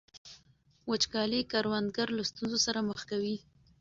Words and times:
وچکالي 0.89 1.41
کروندګر 1.51 2.07
له 2.17 2.23
ستونزو 2.29 2.57
سره 2.65 2.79
مخ 2.89 2.99
کوي. 3.11 3.37